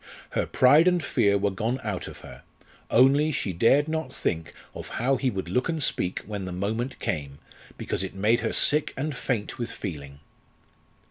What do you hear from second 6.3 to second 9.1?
the moment came, because it made her sick